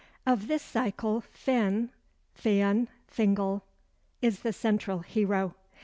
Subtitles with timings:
[0.25, 1.91] Of this cycle Finn
[2.33, 3.63] (Fionn, Fingal)
[4.19, 5.53] is the central hero.